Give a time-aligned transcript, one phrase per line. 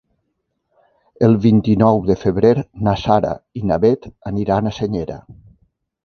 [1.25, 2.53] El vint-i-nou de febrer
[2.87, 5.19] na Sara i na Bet aniran a Senyera.